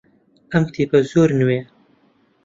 [0.51, 1.63] ئەم کتێبە زۆر نوێیە.